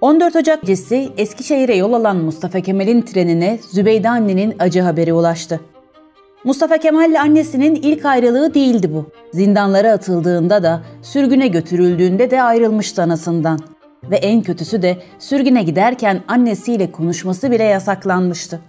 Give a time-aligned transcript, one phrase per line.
[0.00, 5.60] 14 Ocak gecesi Eskişehir'e yol alan Mustafa Kemal'in trenine Zübeyde annenin acı haberi ulaştı.
[6.44, 9.06] Mustafa Kemal ile annesinin ilk ayrılığı değildi bu.
[9.32, 13.58] Zindanlara atıldığında da, sürgüne götürüldüğünde de ayrılmıştı anasından.
[14.10, 18.60] Ve en kötüsü de sürgüne giderken annesiyle konuşması bile yasaklanmıştı.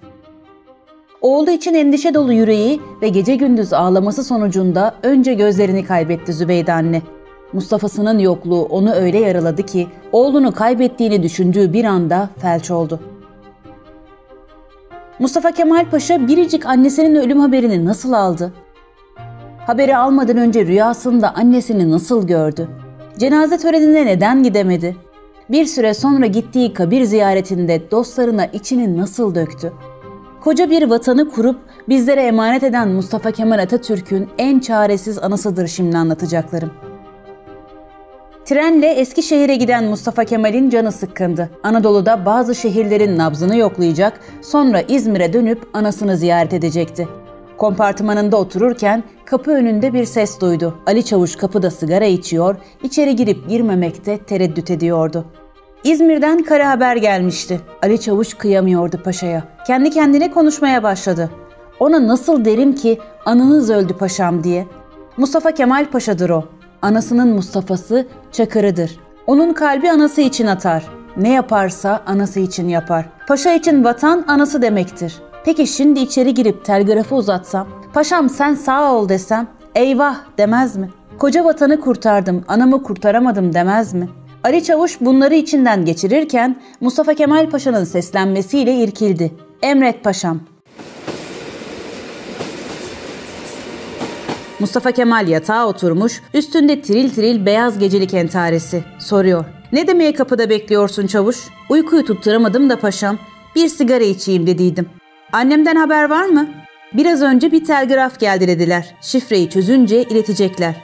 [1.22, 7.02] Oğlu için endişe dolu yüreği ve gece gündüz ağlaması sonucunda önce gözlerini kaybetti Zübeyde anne.
[7.54, 13.00] Mustafa'sının yokluğu onu öyle yaraladı ki oğlunu kaybettiğini düşündüğü bir anda felç oldu.
[15.20, 18.54] Mustafa Kemal Paşa biricik annesinin ölüm haberini nasıl aldı?
[19.68, 22.68] Haberi almadan önce rüyasında annesini nasıl gördü?
[23.18, 24.96] Cenaze törenine neden gidemedi?
[25.50, 29.74] Bir süre sonra gittiği kabir ziyaretinde dostlarına içini nasıl döktü?
[30.42, 31.60] Koca bir vatanı kurup
[31.90, 36.72] bizlere emanet eden Mustafa Kemal Atatürk'ün en çaresiz anısıdır şimdi anlatacaklarım.
[38.46, 41.50] Trenle Eskişehir'e giden Mustafa Kemal'in canı sıkkındı.
[41.64, 47.08] Anadolu'da bazı şehirlerin nabzını yoklayacak, sonra İzmir'e dönüp anasını ziyaret edecekti.
[47.58, 50.78] Kompartımanında otururken kapı önünde bir ses duydu.
[50.86, 55.26] Ali Çavuş kapıda sigara içiyor, içeri girip girmemekte tereddüt ediyordu.
[55.84, 57.60] İzmir'den kara haber gelmişti.
[57.84, 59.44] Ali Çavuş kıyamıyordu paşaya.
[59.68, 61.30] Kendi kendine konuşmaya başladı.
[61.80, 64.68] Ona nasıl derim ki anınız öldü paşam diye.
[65.18, 66.44] Mustafa Kemal Paşa'dır o.
[66.82, 69.00] Anasının Mustafa'sı Çakır'ıdır.
[69.28, 70.84] Onun kalbi anası için atar.
[71.18, 73.10] Ne yaparsa anası için yapar.
[73.28, 75.22] Paşa için vatan anası demektir.
[75.46, 80.90] Peki şimdi içeri girip telgrafı uzatsam, paşam sen sağ ol desem, eyvah demez mi?
[81.18, 84.10] Koca vatanı kurtardım, anamı kurtaramadım demez mi?
[84.44, 89.32] Ali Çavuş bunları içinden geçirirken Mustafa Kemal Paşa'nın seslenmesiyle irkildi.
[89.62, 90.40] Emret paşam.
[94.62, 98.84] Mustafa Kemal yatağa oturmuş, üstünde tiril tiril beyaz gecelik entaresi.
[99.00, 99.46] Soruyor.
[99.72, 101.38] Ne demeye kapıda bekliyorsun çavuş?
[101.70, 103.18] Uykuyu tutturamadım da paşam.
[103.56, 104.90] Bir sigara içeyim dediydim.
[105.34, 106.48] Annemden haber var mı?
[106.94, 108.96] Biraz önce bir telgraf geldi dediler.
[109.02, 110.76] Şifreyi çözünce iletecekler.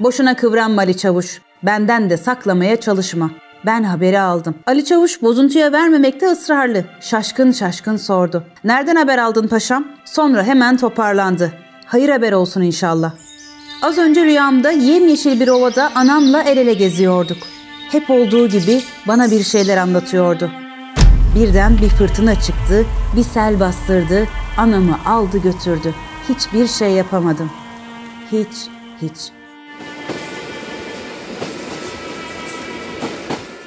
[0.00, 1.40] Boşuna kıvranma Ali Çavuş.
[1.62, 3.30] Benden de saklamaya çalışma.
[3.66, 4.54] Ben haberi aldım.
[4.66, 6.84] Ali Çavuş bozuntuya vermemekte ısrarlı.
[7.00, 8.44] Şaşkın şaşkın sordu.
[8.64, 9.84] Nereden haber aldın paşam?
[10.04, 11.63] Sonra hemen toparlandı.
[11.86, 13.12] Hayır haber olsun inşallah.
[13.82, 17.38] Az önce rüyamda yemyeşil bir ovada anamla el ele geziyorduk.
[17.92, 20.50] Hep olduğu gibi bana bir şeyler anlatıyordu.
[21.34, 22.86] Birden bir fırtına çıktı,
[23.16, 25.94] bir sel bastırdı, anamı aldı götürdü.
[26.28, 27.50] Hiçbir şey yapamadım.
[28.32, 28.68] Hiç,
[29.02, 29.16] hiç.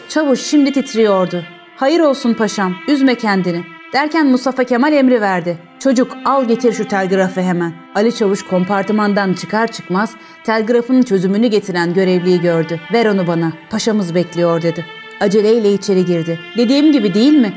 [0.10, 1.44] Çavuş şimdi titriyordu.
[1.76, 3.64] Hayır olsun paşam, üzme kendini.
[3.94, 5.67] Derken Mustafa Kemal emri verdi.
[5.80, 7.74] Çocuk al getir şu telgrafı hemen.
[7.96, 12.80] Ali Çavuş kompartımandan çıkar çıkmaz telgrafın çözümünü getiren görevliyi gördü.
[12.94, 13.54] Ver onu bana.
[13.70, 14.86] Paşamız bekliyor dedi.
[15.22, 16.40] Aceleyle içeri girdi.
[16.58, 17.54] Dediğim gibi değil mi?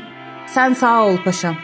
[0.47, 1.55] Sen sağ ol paşam.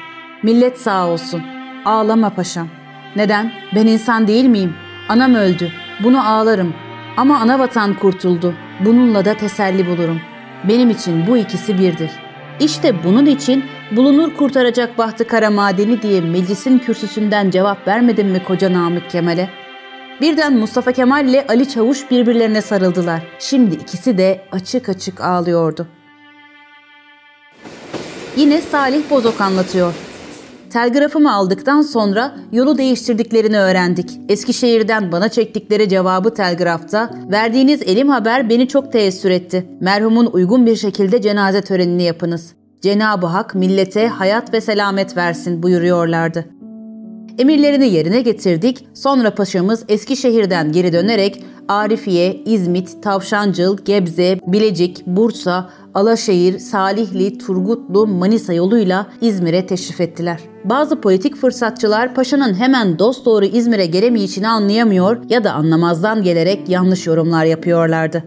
[0.44, 1.42] Millet sağ olsun.
[1.86, 2.68] Ağlama paşam.
[3.16, 3.52] Neden?
[3.76, 4.74] Ben insan değil miyim?
[5.10, 5.72] Anam öldü.
[6.04, 6.74] Bunu ağlarım.
[7.18, 8.54] Ama ana vatan kurtuldu.
[8.86, 10.22] Bununla da teselli bulurum.
[10.64, 12.12] Benim için bu ikisi birdir.
[12.60, 18.74] İşte bunun için bulunur kurtaracak bahtı kara madeni diye meclisin kürsüsünden cevap vermedin mi koca
[18.74, 19.50] Namık Kemal'e?
[20.22, 23.24] Birden Mustafa Kemal ile Ali Çavuş birbirlerine sarıldılar.
[23.40, 25.88] Şimdi ikisi de açık açık ağlıyordu.
[28.38, 29.94] Yine Salih Bozok anlatıyor.
[30.70, 34.10] Telgrafımı aldıktan sonra yolu değiştirdiklerini öğrendik.
[34.30, 39.66] Eskişehir'den bana çektikleri cevabı telgrafta verdiğiniz elim haber beni çok teessür etti.
[39.82, 42.54] Merhumun uygun bir şekilde cenaze törenini yapınız.
[42.88, 46.46] Cenab-ı Hak millete hayat ve selamet versin buyuruyorlardı.
[47.38, 48.88] Emirlerini yerine getirdik.
[48.94, 58.54] Sonra paşamız Eskişehir'den geri dönerek Arifiye, İzmit, Tavşancıl, Gebze, Bilecik, Bursa, Alaşehir, Salihli, Turgutlu, Manisa
[58.54, 60.40] yoluyla İzmir'e teşrif ettiler.
[60.64, 67.08] Bazı politik fırsatçılar paşanın hemen dost doğru İzmir'e gelemeyişini anlayamıyor ya da anlamazdan gelerek yanlış
[67.08, 68.24] yorumlar yapıyorlardı.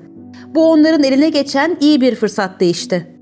[0.54, 3.19] Bu onların eline geçen iyi bir fırsattı işte.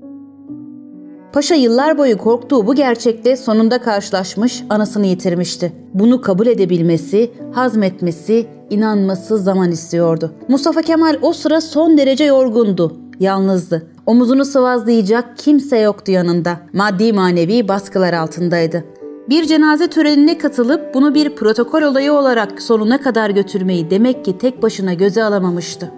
[1.33, 5.73] Paşa yıllar boyu korktuğu bu gerçekte sonunda karşılaşmış, anasını yitirmişti.
[5.93, 10.31] Bunu kabul edebilmesi, hazmetmesi, inanması zaman istiyordu.
[10.47, 13.87] Mustafa Kemal o sıra son derece yorgundu, yalnızdı.
[14.05, 16.59] Omuzunu sıvazlayacak kimse yoktu yanında.
[16.73, 18.83] Maddi manevi baskılar altındaydı.
[19.29, 24.61] Bir cenaze törenine katılıp bunu bir protokol olayı olarak sonuna kadar götürmeyi demek ki tek
[24.61, 25.91] başına göze alamamıştı.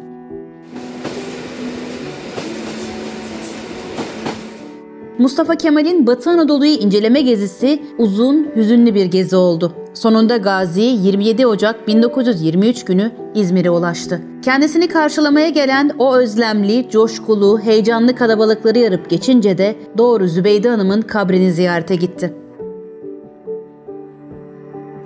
[5.21, 9.73] Mustafa Kemal'in Batı Anadolu'yu inceleme gezisi uzun, hüzünlü bir gezi oldu.
[9.93, 14.21] Sonunda Gazi 27 Ocak 1923 günü İzmir'e ulaştı.
[14.41, 21.51] Kendisini karşılamaya gelen o özlemli, coşkulu, heyecanlı kalabalıkları yarıp geçince de doğru Zübeyde Hanım'ın kabrini
[21.51, 22.40] ziyarete gitti.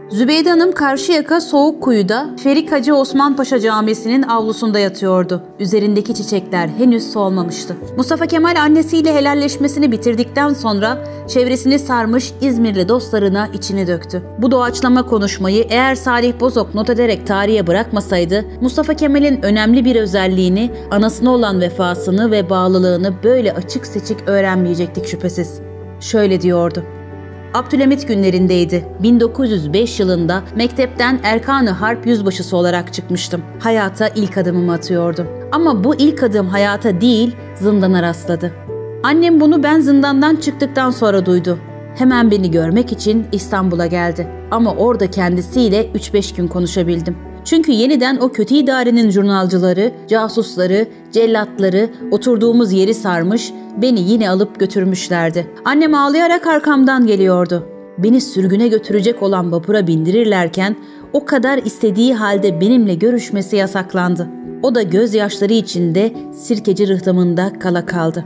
[0.10, 5.42] Zübeyde Hanım Karşıyaka Soğuk Kuyu'da Ferik Hacı Osman Paşa Camisi'nin avlusunda yatıyordu.
[5.60, 7.76] Üzerindeki çiçekler henüz solmamıştı.
[7.98, 10.98] Mustafa Kemal annesiyle helalleşmesini bitirdikten sonra
[11.28, 14.24] çevresini sarmış İzmirli dostlarına içini döktü.
[14.42, 20.72] Bu doğaçlama konuşmayı eğer Salih Bozok not ederek tarihe bırakmasaydı Mustafa Kemal'in önemli bir özelliğini,
[20.92, 25.60] anasına olan vefasını ve bağlılığını böyle açık seçik öğrenmeyecektik şüphesiz.
[26.00, 26.84] Şöyle diyordu.
[27.56, 28.86] Abdülhamit günlerindeydi.
[29.04, 33.42] 1905 yılında mektepten Erkan-ı Harp yüzbaşısı olarak çıkmıştım.
[33.60, 35.28] Hayata ilk adımımı atıyordum.
[35.52, 38.52] Ama bu ilk adım hayata değil, zindana rastladı.
[39.04, 41.60] Annem bunu ben zindandan çıktıktan sonra duydu.
[41.96, 44.28] Hemen beni görmek için İstanbul'a geldi.
[44.52, 47.18] Ama orada kendisiyle 3-5 gün konuşabildim.
[47.46, 55.48] Çünkü yeniden o kötü idarenin jurnalcıları, casusları, cellatları oturduğumuz yeri sarmış, beni yine alıp götürmüşlerdi.
[55.66, 57.68] Annem ağlayarak arkamdan geliyordu.
[57.98, 60.76] Beni sürgüne götürecek olan vapura bindirirlerken
[61.14, 64.28] o kadar istediği halde benimle görüşmesi yasaklandı.
[64.64, 68.26] O da gözyaşları içinde sirkeci rıhtımında kala kaldı.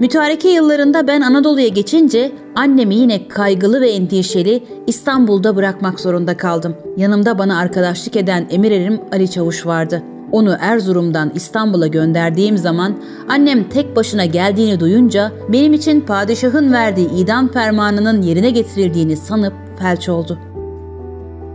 [0.00, 6.76] Mütareke yıllarında ben Anadolu'ya geçince annemi yine kaygılı ve endişeli İstanbul'da bırakmak zorunda kaldım.
[6.96, 10.02] Yanımda bana arkadaşlık eden emirerim Ali Çavuş vardı.
[10.32, 12.96] Onu Erzurum'dan İstanbul'a gönderdiğim zaman
[13.28, 20.08] annem tek başına geldiğini duyunca benim için padişahın verdiği idam fermanının yerine getirildiğini sanıp felç
[20.08, 20.38] oldu.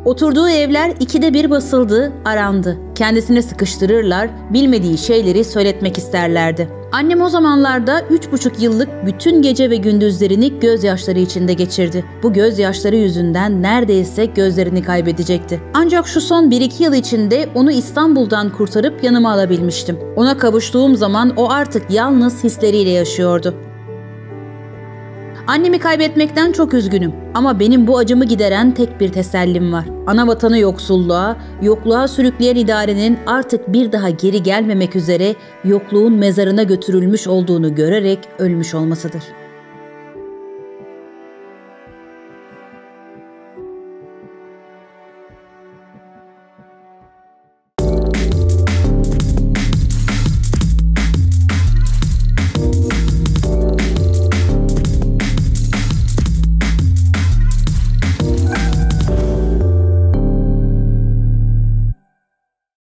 [0.05, 2.77] Oturduğu evler ikide bir basıldı, arandı.
[2.95, 6.80] Kendisini sıkıştırırlar, bilmediği şeyleri söyletmek isterlerdi.
[6.91, 12.05] Annem o zamanlarda üç buçuk yıllık bütün gece ve gündüzlerini gözyaşları içinde geçirdi.
[12.23, 15.61] Bu gözyaşları yüzünden neredeyse gözlerini kaybedecekti.
[15.73, 19.99] Ancak şu son bir iki yıl içinde onu İstanbul'dan kurtarıp yanıma alabilmiştim.
[20.15, 23.70] Ona kavuştuğum zaman o artık yalnız hisleriyle yaşıyordu.
[25.47, 29.85] Annemi kaybetmekten çok üzgünüm ama benim bu acımı gideren tek bir tesellim var.
[30.07, 37.27] Ana vatanı yoksulluğa, yokluğa sürükleyen idarenin artık bir daha geri gelmemek üzere yokluğun mezarına götürülmüş
[37.27, 39.40] olduğunu görerek ölmüş olmasıdır.''